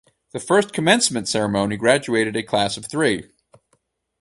The 0.31 0.39
first 0.39 0.73
commencement 0.73 1.27
ceremony 1.27 1.77
graduated 1.77 2.35
a 2.35 2.41
class 2.41 2.75
of 2.75 2.87
three. 2.87 3.29